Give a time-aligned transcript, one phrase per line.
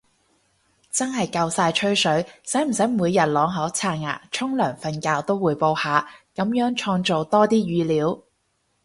[0.89, 8.23] 真係夠晒吹水，使唔使每日啷口刷牙沖涼瞓覺都滙報下，噉樣創造多啲語料